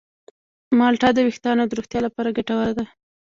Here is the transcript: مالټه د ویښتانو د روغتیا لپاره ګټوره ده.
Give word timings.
مالټه 0.77 1.09
د 1.13 1.17
ویښتانو 1.27 1.63
د 1.67 1.71
روغتیا 1.77 1.99
لپاره 2.07 2.35
ګټوره 2.37 2.71
ده. 2.77 2.85